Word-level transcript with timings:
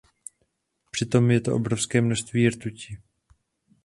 Přitom 0.91 1.31
je 1.31 1.41
to 1.41 1.55
obrovské 1.55 2.01
množství 2.01 2.49
rtuti. 2.49 2.97